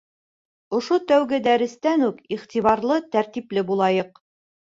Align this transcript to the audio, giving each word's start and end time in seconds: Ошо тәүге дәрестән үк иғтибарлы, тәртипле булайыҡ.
Ошо 0.77 0.95
тәүге 1.11 1.39
дәрестән 1.47 2.07
үк 2.07 2.25
иғтибарлы, 2.37 2.99
тәртипле 3.17 3.65
булайыҡ. 3.71 4.21